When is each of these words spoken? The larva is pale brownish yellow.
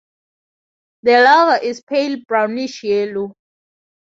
The 1.03 1.21
larva 1.21 1.63
is 1.63 1.83
pale 1.83 2.17
brownish 2.27 2.81
yellow. 2.85 3.35